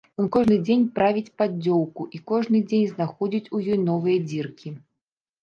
[0.21, 4.69] Ён кожны дзень правіць паддзёўку і кожны дзень знаходзіць у ёй новыя дзіркі.